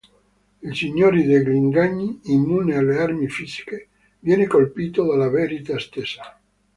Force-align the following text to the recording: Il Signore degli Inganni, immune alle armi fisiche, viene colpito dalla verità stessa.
Il 0.63 0.75
Signore 0.75 1.23
degli 1.23 1.49
Inganni, 1.53 2.21
immune 2.23 2.75
alle 2.75 2.97
armi 2.97 3.29
fisiche, 3.29 3.89
viene 4.21 4.47
colpito 4.47 5.05
dalla 5.05 5.29
verità 5.29 5.77
stessa. 5.77 6.41